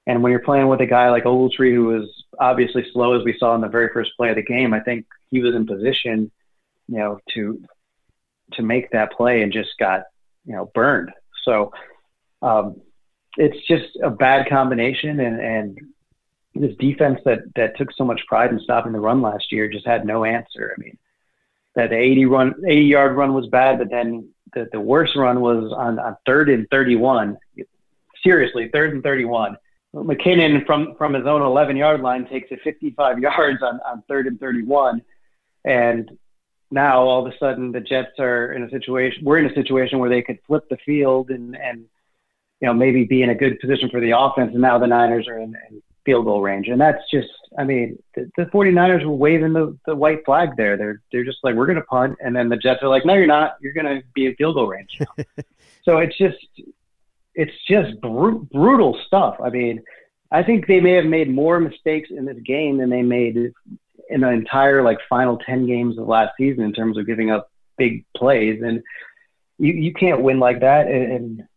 [0.07, 3.37] and when you're playing with a guy like Ogletree, who was obviously slow, as we
[3.39, 6.31] saw in the very first play of the game, I think he was in position,
[6.89, 7.63] you know, to
[8.53, 10.05] to make that play and just got,
[10.45, 11.11] you know, burned.
[11.45, 11.73] So
[12.43, 12.81] um,
[13.37, 15.79] it's just a bad combination, and and
[16.55, 19.87] this defense that that took so much pride in stopping the run last year just
[19.87, 20.75] had no answer.
[20.77, 20.97] I mean,
[21.77, 25.41] that the 80 run, 80 yard run was bad, but then the, the worst run
[25.41, 27.37] was on, on third and 31.
[28.25, 29.57] Seriously, third and 31.
[29.95, 34.27] McKinnon from, from his own 11 yard line takes it 55 yards on, on third
[34.27, 35.03] and 31.
[35.65, 36.11] And
[36.71, 39.99] now all of a sudden the Jets are in a situation, we're in a situation
[39.99, 41.85] where they could flip the field and, and,
[42.61, 44.53] you know, maybe be in a good position for the offense.
[44.53, 46.69] And now the Niners are in, in field goal range.
[46.69, 50.79] And that's just, I mean, the, the 49ers were waving the, the white flag there.
[50.79, 52.17] They're, they're just like, we're going to punt.
[52.25, 53.57] And then the Jets are like, no, you're not.
[53.61, 54.99] You're going to be in field goal range.
[55.85, 56.39] so it's just,
[57.35, 59.37] it's just br- brutal stuff.
[59.45, 59.83] I mean,
[60.31, 63.37] I think they may have made more mistakes in this game than they made
[64.09, 67.51] in the entire like final 10 games of last season in terms of giving up
[67.77, 68.63] big plays.
[68.63, 68.83] And
[69.59, 70.87] you, you can't win like that.
[70.87, 71.49] And, and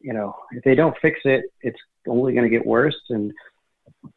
[0.00, 2.96] you know, if they don't fix it, it's only going to get worse.
[3.10, 3.32] And,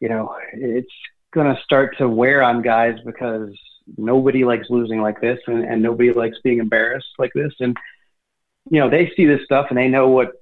[0.00, 0.92] you know, it's
[1.32, 3.50] going to start to wear on guys because
[3.96, 7.52] nobody likes losing like this and, and nobody likes being embarrassed like this.
[7.60, 7.76] And,
[8.70, 10.32] you know, they see this stuff and they know what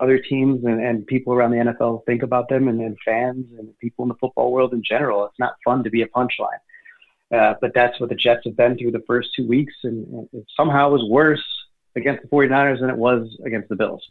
[0.00, 3.78] other teams and, and people around the NFL think about them and, and fans and
[3.78, 5.26] people in the football world in general.
[5.26, 6.58] It's not fun to be a punchline.
[7.32, 9.72] Uh, but that's what the Jets have been through the first two weeks.
[9.84, 11.44] And, it somehow was worse
[11.94, 14.02] against the 49ers than it was against the Bills.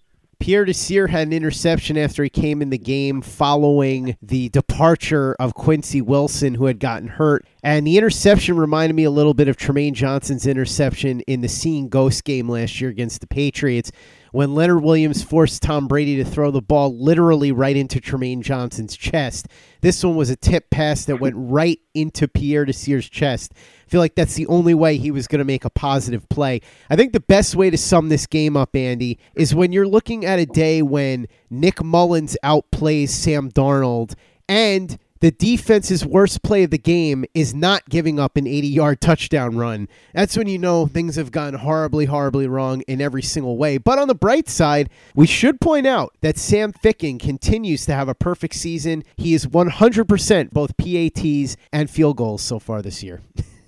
[0.41, 5.53] Pierre Desir had an interception after he came in the game following the departure of
[5.53, 7.45] Quincy Wilson, who had gotten hurt.
[7.61, 11.89] And the interception reminded me a little bit of Trumaine Johnson's interception in the Seeing
[11.89, 13.91] Ghost game last year against the Patriots
[14.31, 18.95] when Leonard Williams forced Tom Brady to throw the ball literally right into Trumaine Johnson's
[18.95, 19.47] chest.
[19.81, 23.53] This one was a tip pass that went right into Pierre Desir's chest.
[23.53, 26.61] I feel like that's the only way he was going to make a positive play.
[26.89, 30.25] I think the best way to sum this game up, Andy, is when you're looking
[30.25, 34.13] at a day when Nick Mullens outplays Sam Darnold
[34.47, 39.01] and the defense's worst play of the game is not giving up an 80 yard
[39.01, 39.87] touchdown run.
[40.13, 43.77] That's when you know things have gone horribly, horribly wrong in every single way.
[43.77, 48.09] But on the bright side, we should point out that Sam Ficken continues to have
[48.09, 49.03] a perfect season.
[49.15, 53.21] He is 100% both PATs and field goals so far this year.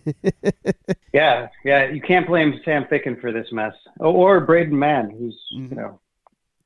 [1.14, 5.70] yeah, yeah, you can't blame Sam Ficken for this mess, or Braden Mann, who's mm-hmm.
[5.70, 6.00] you know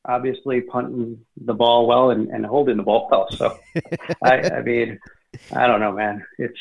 [0.07, 3.27] obviously punting the ball well and, and holding the ball well.
[3.31, 3.59] So,
[4.23, 4.99] I, I mean,
[5.53, 6.25] I don't know, man.
[6.37, 6.59] It's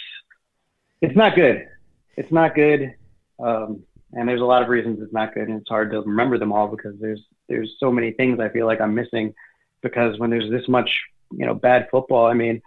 [1.01, 1.69] it's not good.
[2.17, 2.95] It's not good.
[3.39, 6.39] Um, and there's a lot of reasons it's not good, and it's hard to remember
[6.39, 9.35] them all because there's there's so many things I feel like I'm missing
[9.83, 10.91] because when there's this much
[11.31, 12.63] you know bad football, I mean,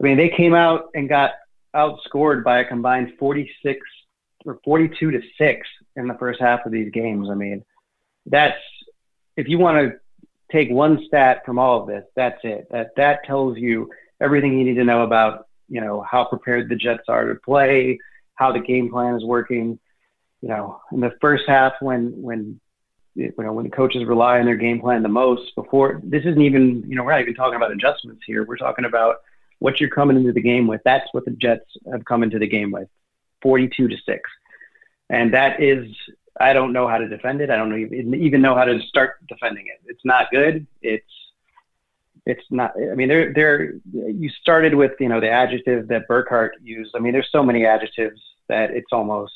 [0.00, 1.32] I mean they came out and got
[1.74, 3.80] outscored by a combined 46
[4.46, 7.28] or 42 to six in the first half of these games.
[7.30, 7.64] I mean,
[8.26, 8.58] that's
[9.36, 9.98] if you want to
[10.50, 12.68] take one stat from all of this, that's it.
[12.70, 16.76] That that tells you everything you need to know about, you know, how prepared the
[16.76, 17.98] Jets are to play,
[18.34, 19.78] how the game plan is working.
[20.42, 22.60] You know, in the first half when when
[23.16, 26.42] you know when the coaches rely on their game plan the most before this isn't
[26.42, 29.16] even you know we're not even talking about adjustments here we're talking about
[29.58, 32.46] what you're coming into the game with that's what the jets have come into the
[32.46, 32.88] game with
[33.42, 34.30] 42 to 6
[35.08, 35.88] and that is
[36.40, 39.66] i don't know how to defend it i don't even, know how to start defending
[39.66, 41.04] it it's not good it's
[42.24, 46.56] it's not i mean there there you started with you know the adjective that burkhardt
[46.62, 49.32] used i mean there's so many adjectives that it's almost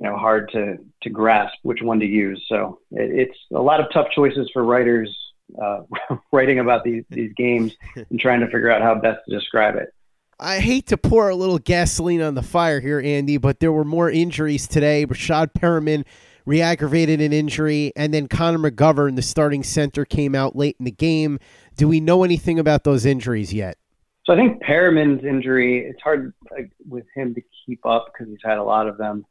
[0.00, 2.44] you know hard to to grasp which one to use.
[2.48, 5.14] So it, it's a lot of tough choices for writers
[5.60, 5.80] uh,
[6.32, 9.92] writing about these these games and trying to figure out how best to describe it.
[10.40, 13.84] I hate to pour a little gasoline on the fire here, Andy, but there were
[13.84, 15.04] more injuries today.
[15.04, 16.04] Breshad Perriman
[16.46, 20.90] re-aggravated an injury, and then Connor McGovern, the starting center, came out late in the
[20.90, 21.38] game.
[21.76, 23.76] Do we know anything about those injuries yet?
[24.24, 28.38] So I think Perriman's injury, it's hard like, with him to keep up because he's
[28.44, 29.26] had a lot of them.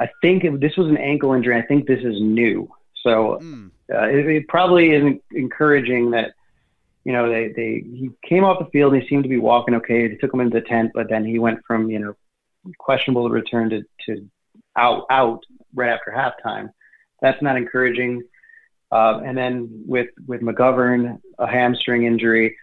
[0.00, 1.56] I think if this was an ankle injury.
[1.56, 2.68] I think this is new.
[3.02, 3.70] So mm.
[3.92, 6.32] uh, it, it, probably isn't encouraging that,
[7.04, 9.74] you know, they, they, he came off the field and he seemed to be walking
[9.74, 10.08] okay.
[10.08, 12.14] They took him into the tent, but then he went from, you know,
[12.78, 14.28] questionable to return to, to
[14.76, 15.42] out, out
[15.74, 16.70] right after halftime.
[17.22, 18.22] That's not encouraging.
[18.92, 22.56] Uh, and then with, with McGovern, a hamstring injury.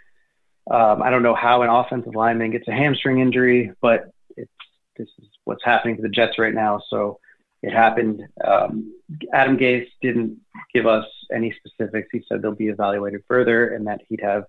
[0.70, 4.52] Um, I don't know how an offensive lineman gets a hamstring injury, but it's,
[4.98, 6.82] this is what's happening to the Jets right now.
[6.90, 7.20] So
[7.64, 8.22] it happened.
[8.46, 8.94] Um,
[9.34, 10.40] Adam Gase didn't
[10.74, 12.08] give us any specifics.
[12.12, 14.44] He said they'll be evaluated further and that he'd have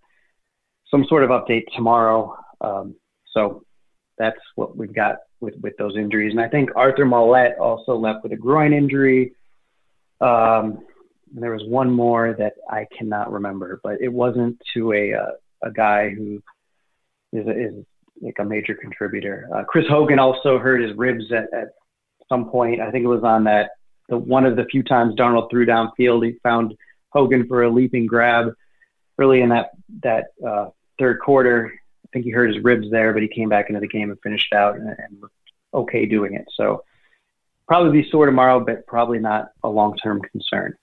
[0.91, 2.37] some sort of update tomorrow.
[2.61, 2.95] Um,
[3.33, 3.65] so
[4.19, 6.33] that's what we've got with, with those injuries.
[6.33, 9.33] And I think Arthur Maulet also left with a groin injury.
[10.21, 10.85] Um,
[11.35, 15.33] and there was one more that I cannot remember, but it wasn't to a uh,
[15.63, 16.43] a guy who
[17.33, 17.85] is a, is
[18.21, 19.49] like a major contributor.
[19.55, 21.69] Uh, Chris Hogan also hurt his ribs at, at
[22.29, 22.81] some point.
[22.81, 23.71] I think it was on that
[24.09, 26.25] the one of the few times Darnold threw downfield.
[26.25, 26.75] He found
[27.11, 28.53] Hogan for a leaping grab
[29.19, 29.71] early in that
[30.03, 31.73] that uh, third quarter.
[32.05, 34.19] I think he hurt his ribs there, but he came back into the game and
[34.23, 35.23] finished out and, and
[35.75, 36.47] okay doing it.
[36.55, 36.85] So
[37.67, 40.75] probably be sore tomorrow, but probably not a long term concern.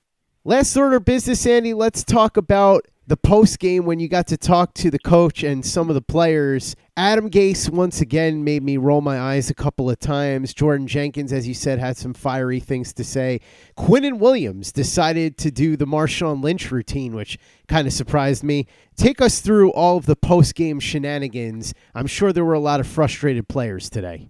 [0.43, 1.73] Last order of business, Andy.
[1.73, 5.65] Let's talk about the post game when you got to talk to the coach and
[5.65, 6.75] some of the players.
[6.97, 10.53] Adam Gase once again made me roll my eyes a couple of times.
[10.53, 13.41] Jordan Jenkins, as you said, had some fiery things to say.
[13.77, 17.37] Quinnen Williams decided to do the Marshawn Lynch routine, which
[17.67, 18.65] kind of surprised me.
[18.95, 21.73] Take us through all of the post game shenanigans.
[21.93, 24.29] I'm sure there were a lot of frustrated players today.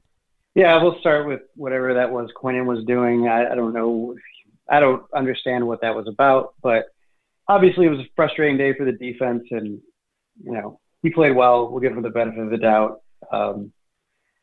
[0.54, 3.28] Yeah, we'll start with whatever that was Quinnen was doing.
[3.28, 4.16] I, I don't know.
[4.70, 6.95] I don't understand what that was about, but
[7.48, 9.82] obviously it was a frustrating day for the defense, and
[10.44, 11.70] you know he played well.
[11.70, 13.02] We'll give him the benefit of the doubt.
[13.32, 13.72] Um,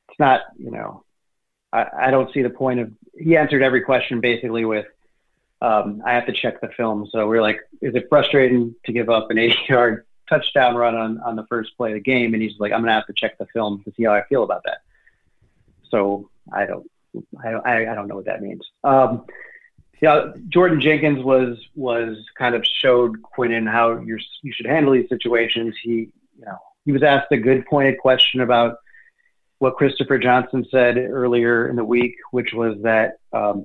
[0.08, 1.04] it's not, you know,
[1.72, 2.92] I, I don't see the point of.
[3.18, 4.86] He answered every question basically with,
[5.60, 9.10] um, "I have to check the film." So we're like, "Is it frustrating to give
[9.10, 12.58] up an 80-yard touchdown run on on the first play of the game?" And he's
[12.58, 14.78] like, "I'm gonna have to check the film to see how I feel about that."
[15.90, 16.90] So I don't,
[17.44, 18.62] I don't, I, I don't know what that means.
[18.82, 19.26] Um,
[20.02, 25.08] yeah, Jordan Jenkins was was kind of showed Quinnen how you you should handle these
[25.08, 25.76] situations.
[25.80, 28.78] He you know he was asked a good pointed question about
[29.60, 33.64] what Christopher Johnson said earlier in the week, which was that um,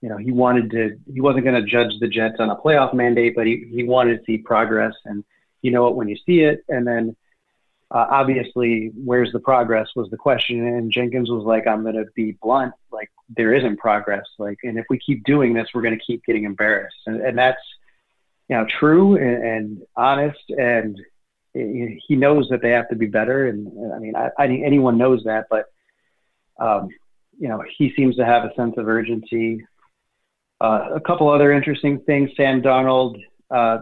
[0.00, 2.94] you know he wanted to he wasn't going to judge the Jets on a playoff
[2.94, 5.24] mandate, but he he wanted to see progress, and
[5.62, 7.16] you know it when you see it, and then
[7.90, 10.66] uh, obviously, where's the progress was the question.
[10.66, 12.74] And Jenkins was like, I'm going to be blunt.
[12.90, 14.26] Like, there isn't progress.
[14.38, 16.96] Like, and if we keep doing this, we're going to keep getting embarrassed.
[17.06, 17.62] And, and that's,
[18.48, 20.50] you know, true and, and honest.
[20.50, 21.00] And
[21.54, 23.46] he knows that they have to be better.
[23.48, 25.66] And I mean, I, think anyone knows that, but,
[26.58, 26.88] um,
[27.38, 29.64] you know, he seems to have a sense of urgency.
[30.60, 32.30] Uh, a couple other interesting things.
[32.36, 33.78] Sam Darnold uh,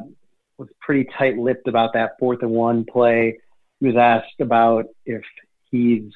[0.59, 3.39] was pretty tight lipped about that fourth and one play
[3.85, 5.23] he was asked about if
[5.71, 6.11] he's,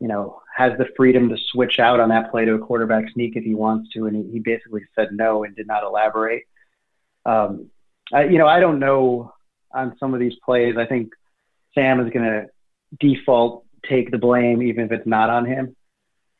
[0.00, 3.36] you know, has the freedom to switch out on that play to a quarterback sneak
[3.36, 6.44] if he wants to, and he, he basically said no and did not elaborate.
[7.24, 7.70] Um,
[8.12, 9.32] I, you know, I don't know
[9.72, 10.76] on some of these plays.
[10.76, 11.12] I think
[11.74, 12.46] Sam is going to
[13.00, 15.76] default take the blame even if it's not on him,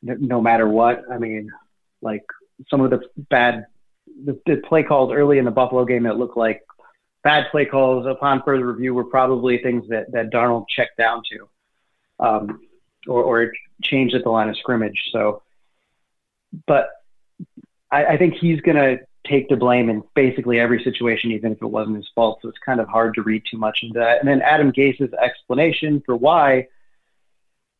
[0.02, 1.02] no matter what.
[1.10, 1.50] I mean,
[2.02, 2.24] like
[2.68, 3.66] some of the bad
[4.24, 6.62] the, the play calls early in the Buffalo game that looked like
[7.26, 11.48] bad play calls upon further review were probably things that, that Darnold checked down to
[12.24, 12.60] um,
[13.08, 13.52] or, or
[13.82, 15.08] changed at the line of scrimmage.
[15.10, 15.42] So,
[16.68, 16.88] but
[17.90, 21.60] I, I think he's going to take the blame in basically every situation, even if
[21.60, 22.38] it wasn't his fault.
[22.42, 24.20] So it's kind of hard to read too much into that.
[24.20, 26.68] And then Adam Gase's explanation for why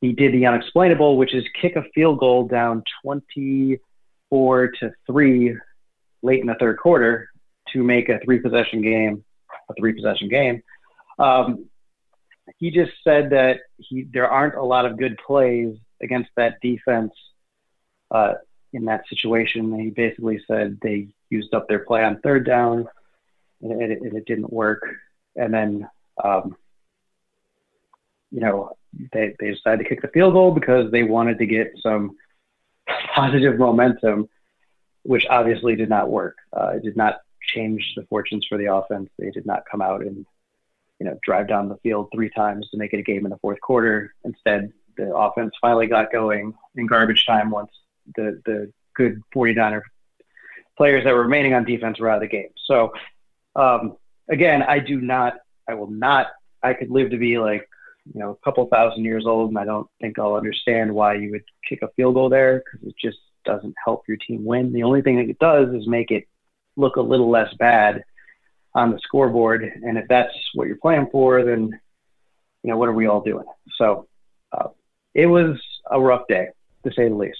[0.00, 5.56] he did the unexplainable, which is kick a field goal down 24 to three
[6.22, 7.28] late in the third quarter
[7.74, 9.22] to make a three possession game
[9.70, 10.62] a three possession game.
[11.18, 11.66] Um,
[12.58, 17.12] he just said that he there aren't a lot of good plays against that defense
[18.10, 18.34] uh,
[18.72, 19.78] in that situation.
[19.80, 22.86] He basically said they used up their play on third down
[23.62, 24.82] and it, it didn't work.
[25.34, 25.88] And then,
[26.22, 26.56] um,
[28.30, 28.72] you know,
[29.12, 32.16] they, they decided to kick the field goal because they wanted to get some
[33.14, 34.28] positive momentum,
[35.02, 36.36] which obviously did not work.
[36.52, 37.16] Uh, it did not
[37.46, 39.10] change the fortunes for the offense.
[39.18, 40.26] They did not come out and,
[40.98, 43.38] you know, drive down the field three times to make it a game in the
[43.38, 44.14] fourth quarter.
[44.24, 47.70] Instead, the offense finally got going in garbage time once
[48.14, 49.82] the, the good 49er
[50.76, 52.50] players that were remaining on defense were out of the game.
[52.64, 52.92] So,
[53.54, 53.96] um,
[54.28, 55.34] again, I do not,
[55.68, 56.28] I will not,
[56.62, 57.68] I could live to be like,
[58.12, 61.30] you know, a couple thousand years old, and I don't think I'll understand why you
[61.32, 64.72] would kick a field goal there because it just doesn't help your team win.
[64.72, 66.24] The only thing that it does is make it
[66.76, 68.04] look a little less bad
[68.74, 69.64] on the scoreboard.
[69.82, 71.78] And if that's what you're playing for, then,
[72.62, 73.46] you know, what are we all doing?
[73.76, 74.06] So
[74.52, 74.68] uh,
[75.14, 75.58] it was
[75.90, 76.48] a rough day,
[76.84, 77.38] to say the least.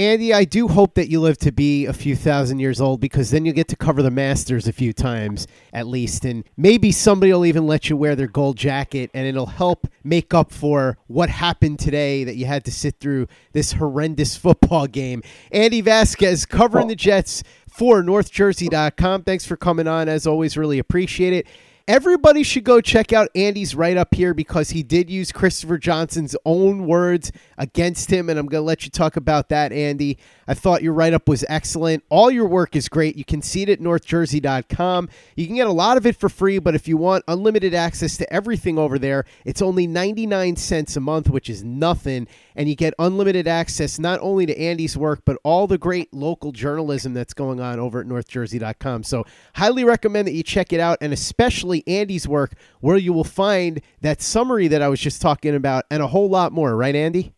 [0.00, 3.32] Andy, I do hope that you live to be a few thousand years old because
[3.32, 6.24] then you get to cover the Masters a few times at least.
[6.24, 10.32] And maybe somebody will even let you wear their gold jacket and it'll help make
[10.32, 15.20] up for what happened today that you had to sit through this horrendous football game.
[15.50, 17.42] Andy Vasquez covering the Jets
[17.78, 19.22] for NorthJersey.com.
[19.22, 20.08] Thanks for coming on.
[20.08, 21.46] As always, really appreciate it.
[21.86, 26.34] Everybody should go check out Andy's write up here because he did use Christopher Johnson's
[26.44, 28.28] own words against him.
[28.28, 30.18] And I'm going to let you talk about that, Andy.
[30.48, 32.02] I thought your write up was excellent.
[32.08, 33.16] All your work is great.
[33.16, 35.10] You can see it at northjersey.com.
[35.36, 38.16] You can get a lot of it for free, but if you want unlimited access
[38.16, 42.26] to everything over there, it's only 99 cents a month, which is nothing.
[42.56, 46.50] And you get unlimited access not only to Andy's work, but all the great local
[46.50, 49.02] journalism that's going on over at northjersey.com.
[49.02, 53.22] So, highly recommend that you check it out, and especially Andy's work, where you will
[53.22, 56.74] find that summary that I was just talking about and a whole lot more.
[56.74, 57.34] Right, Andy?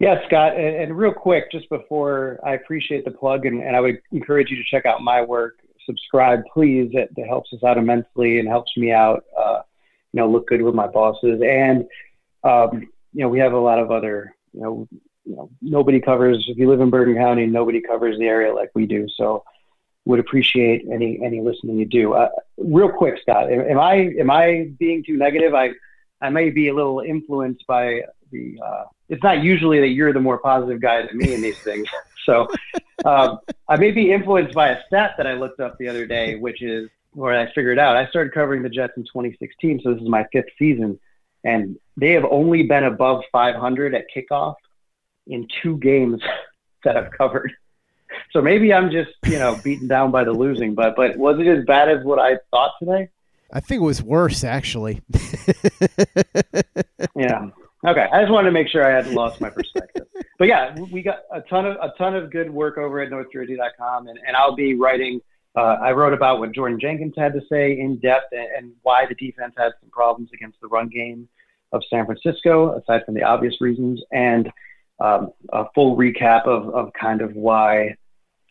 [0.00, 3.80] Yeah, Scott, and, and, real quick, just before I appreciate the plug, and, and, I
[3.80, 5.58] would encourage you to check out my work.
[5.84, 6.90] Subscribe, please.
[6.94, 9.24] It, it helps us out immensely and helps me out.
[9.38, 9.60] Uh,
[10.12, 11.84] you know, look good with my bosses, and
[12.44, 14.34] um, you know, we have a lot of other.
[14.54, 14.88] You know,
[15.26, 16.46] you know, nobody covers.
[16.48, 19.06] If you live in Bergen County, nobody covers the area like we do.
[19.16, 19.44] So,
[20.06, 22.14] would appreciate any any listening you do.
[22.14, 25.54] Uh, real quick, Scott, am, I am I being too negative?
[25.54, 25.72] I
[26.22, 28.58] I may be a little influenced by the.
[28.64, 31.86] Uh, it's not usually that you're the more positive guy than me in these things.
[32.26, 32.46] So
[33.06, 36.36] um, I may be influenced by a stat that I looked up the other day,
[36.36, 37.96] which is where I figured out.
[37.96, 41.00] I started covering the Jets in 2016, so this is my fifth season,
[41.42, 44.56] and they have only been above 500 at kickoff
[45.26, 46.20] in two games
[46.84, 47.52] that I've covered.
[48.32, 51.46] So maybe I'm just you know beaten down by the losing, but but was it
[51.46, 53.08] as bad as what I thought today?
[53.52, 55.00] I think it was worse actually.
[57.16, 57.48] yeah.
[57.86, 60.06] Okay, I just wanted to make sure I hadn't lost my perspective.
[60.38, 64.08] but yeah, we got a ton of a ton of good work over at NorthJersey.com,
[64.08, 65.20] and, and I'll be writing.
[65.56, 69.06] Uh, I wrote about what Jordan Jenkins had to say in depth and, and why
[69.06, 71.28] the defense had some problems against the run game
[71.72, 74.50] of San Francisco, aside from the obvious reasons, and
[75.00, 77.96] um, a full recap of, of kind of why,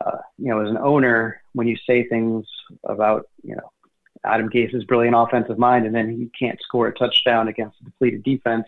[0.05, 2.45] uh, you know, as an owner, when you say things
[2.83, 3.71] about, you know,
[4.25, 8.23] Adam Gase's brilliant offensive mind, and then he can't score a touchdown against a depleted
[8.23, 8.65] defense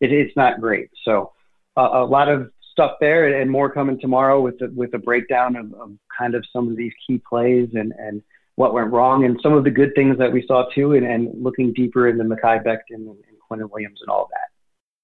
[0.00, 0.90] it, it's not great.
[1.04, 1.32] So
[1.76, 5.56] uh, a lot of stuff there, and more coming tomorrow with the, with a breakdown
[5.56, 8.22] of, of kind of some of these key plays and and
[8.56, 11.30] what went wrong, and some of the good things that we saw too, and, and
[11.42, 14.50] looking deeper into Mekhi Becton and, and Quinnen Williams and all that.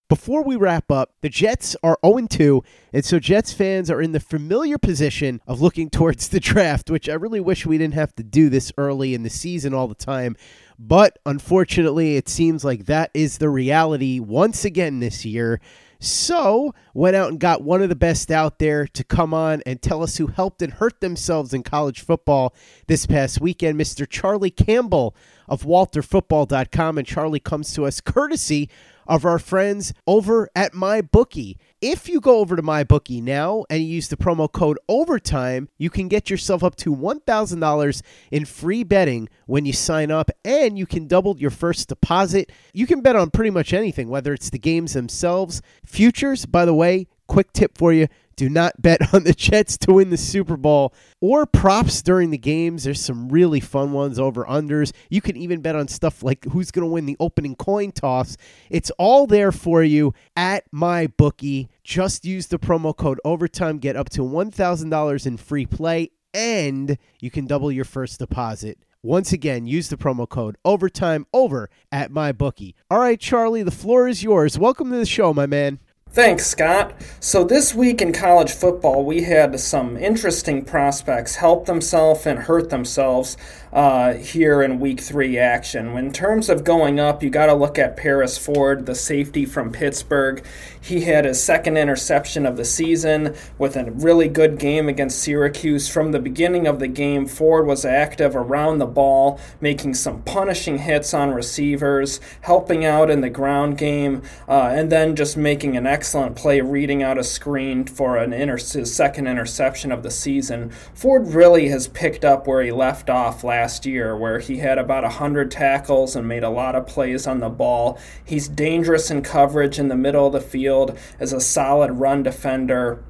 [0.09, 4.12] Before we wrap up, the Jets are 0 2, and so Jets fans are in
[4.12, 8.14] the familiar position of looking towards the draft, which I really wish we didn't have
[8.16, 10.36] to do this early in the season all the time.
[10.79, 15.61] But unfortunately, it seems like that is the reality once again this year.
[15.99, 19.81] So, went out and got one of the best out there to come on and
[19.81, 22.55] tell us who helped and hurt themselves in college football
[22.87, 24.07] this past weekend, Mr.
[24.09, 25.16] Charlie Campbell
[25.49, 26.99] of WalterFootball.com.
[26.99, 28.68] And Charlie comes to us courtesy
[29.07, 31.57] of our friends over at MyBookie.
[31.80, 36.09] If you go over to MyBookie now and use the promo code OVERTIME, you can
[36.09, 41.07] get yourself up to $1,000 in free betting when you sign up, and you can
[41.07, 42.51] double your first deposit.
[42.72, 46.74] You can bet on pretty much anything, whether it's the games themselves, futures, by the
[46.74, 50.57] way, quick tip for you do not bet on the Jets to win the Super
[50.57, 52.84] Bowl or props during the games.
[52.84, 54.93] There's some really fun ones over unders.
[55.11, 58.37] You can even bet on stuff like who's going to win the opening coin toss.
[58.70, 61.68] It's all there for you at my bookie.
[61.82, 67.30] Just use the promo code overtime, get up to $1,000 in free play and you
[67.30, 68.78] can double your first deposit.
[69.03, 72.74] Once again, use the promo code overtime over at my bookie.
[72.91, 74.59] All right, Charlie, the floor is yours.
[74.59, 75.78] Welcome to the show, my man.
[76.17, 76.95] Thanks, Scott.
[77.21, 82.71] So, this week in college football, we had some interesting prospects help themselves and hurt
[82.71, 83.37] themselves
[83.71, 85.89] uh, here in week three action.
[85.99, 89.71] In terms of going up, you got to look at Paris Ford, the safety from
[89.71, 90.43] Pittsburgh.
[90.81, 95.87] He had his second interception of the season with a really good game against Syracuse.
[95.87, 100.79] From the beginning of the game, Ford was active around the ball, making some punishing
[100.79, 105.87] hits on receivers, helping out in the ground game, uh, and then just making an
[105.87, 110.71] excellent play reading out a screen for an inter- his second interception of the season.
[110.95, 115.03] Ford really has picked up where he left off last year, where he had about
[115.03, 117.99] 100 tackles and made a lot of plays on the ball.
[118.25, 123.03] He's dangerous in coverage in the middle of the field as a solid run defender.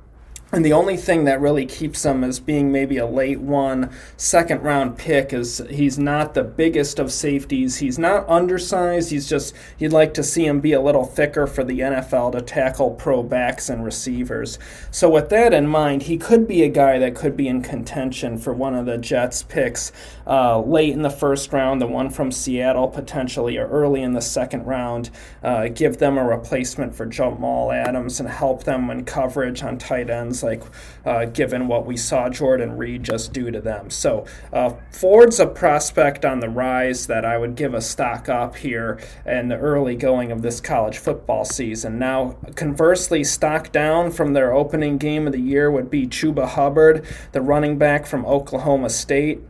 [0.53, 4.63] And the only thing that really keeps him as being maybe a late one, second
[4.63, 7.79] round pick is he's not the biggest of safeties.
[7.79, 9.11] He's not undersized.
[9.11, 12.43] He's just, you'd like to see him be a little thicker for the NFL to
[12.43, 14.61] tackle pro backs and receivers.
[14.93, 18.39] So, with that in mind, he could be a guy that could be in contention
[18.39, 19.91] for one of the Jets' picks
[20.29, 24.23] uh, late in the first round, the one from Seattle potentially, or early in the
[24.23, 25.11] second round.
[25.43, 30.09] Uh, give them a replacement for Jamal Adams and help them in coverage on tight
[30.09, 30.62] ends like
[31.05, 33.91] uh, given what we saw Jordan Reed just do to them.
[33.91, 38.57] So uh, Ford's a prospect on the rise that I would give a stock up
[38.57, 41.99] here in the early going of this college football season.
[41.99, 47.05] Now, conversely, stock down from their opening game of the year would be Chuba Hubbard,
[47.32, 49.41] the running back from Oklahoma State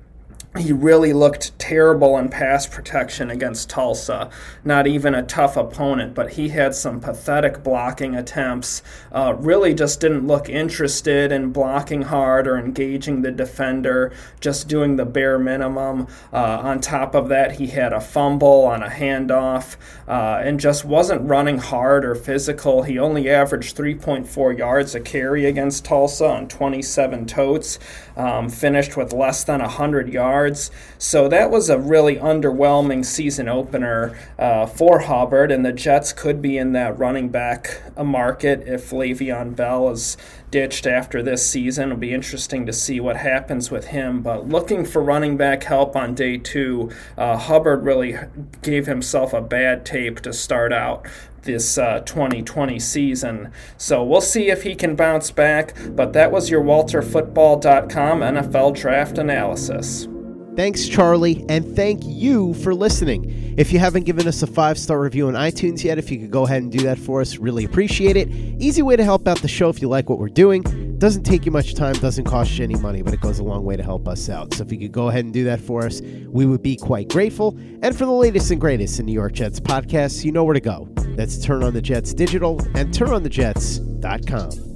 [0.57, 4.31] he really looked terrible in pass protection against Tulsa.
[4.65, 8.83] Not even a tough opponent, but he had some pathetic blocking attempts.
[9.13, 14.97] Uh, really just didn't look interested in blocking hard or engaging the defender, just doing
[14.97, 16.07] the bare minimum.
[16.33, 19.77] Uh, on top of that, he had a fumble on a handoff
[20.09, 22.83] uh, and just wasn't running hard or physical.
[22.83, 27.79] He only averaged 3.4 yards a carry against Tulsa on 27 totes,
[28.17, 30.71] um, finished with less than 100 yards yards.
[30.99, 36.41] So that was a really underwhelming season opener uh, for Hubbard, and the Jets could
[36.41, 40.17] be in that running back market if Le'Veon Bell is
[40.51, 41.91] ditched after this season.
[41.91, 44.23] It'll be interesting to see what happens with him.
[44.23, 48.17] But looking for running back help on day two, uh, Hubbard really
[48.63, 51.07] gave himself a bad tape to start out
[51.43, 53.53] this uh, 2020 season.
[53.79, 55.75] So we'll see if he can bounce back.
[55.91, 60.09] But that was your WalterFootball.com NFL draft analysis.
[60.57, 63.55] Thanks, Charlie, and thank you for listening.
[63.59, 66.31] If you haven't given us a five star review on iTunes yet, if you could
[66.31, 68.31] go ahead and do that for us, really appreciate it.
[68.59, 70.63] Easy way to help out the show if you like what we're doing.
[70.99, 73.67] Doesn't take you much time, doesn't cost you any money, but it goes a long
[73.67, 74.55] way to help us out.
[74.55, 77.09] So if you could go ahead and do that for us, we would be quite
[77.09, 77.55] grateful.
[77.83, 80.61] And for the latest and greatest in New York Jets podcasts, you know where to
[80.61, 80.89] go.
[81.17, 84.76] That's Turn On the Jets Digital and TurnOnTheJets.com.